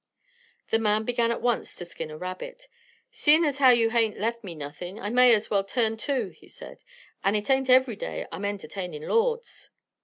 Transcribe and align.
The 0.71 0.79
man 0.79 1.03
began 1.05 1.29
at 1.29 1.43
once 1.43 1.75
to 1.75 1.85
skin 1.85 2.09
a 2.09 2.17
rabbit. 2.17 2.67
"Seein' 3.11 3.45
as 3.45 3.59
how 3.59 3.69
you 3.69 3.91
haint 3.91 4.17
left 4.17 4.43
me 4.43 4.55
nothin', 4.55 4.97
I 4.97 5.11
may 5.11 5.31
as 5.31 5.51
well 5.51 5.63
turn 5.63 5.95
to," 5.97 6.29
he 6.29 6.47
said. 6.47 6.83
"And 7.23 7.35
it 7.35 7.51
ain't 7.51 7.69
every 7.69 7.95
day 7.97 8.25
I'm 8.31 8.43
entertainin' 8.43 9.07
lords." 9.07 9.69